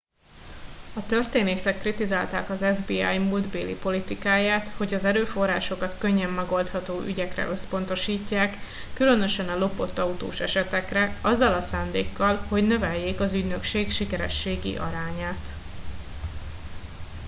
a 0.95 1.05
történészek 1.07 1.79
kritizálták 1.79 2.49
az 2.49 2.65
fbi 2.83 3.17
múltbeli 3.17 3.75
politikáját 3.75 4.67
hogy 4.77 4.93
az 4.93 5.05
erőforrásokat 5.05 5.97
könnyen 5.97 6.29
megoldható 6.29 7.01
ügyekre 7.05 7.47
összpontosítják 7.47 8.55
különösen 8.93 9.49
a 9.49 9.57
lopott 9.57 9.97
autós 9.97 10.39
esetekre 10.39 11.15
azzal 11.21 11.53
a 11.53 11.61
szándékkal 11.61 12.35
hogy 12.47 12.67
növeljék 12.67 13.19
az 13.19 13.31
ügynökség 13.31 13.91
sikerességi 13.91 14.77
arányát 14.77 15.47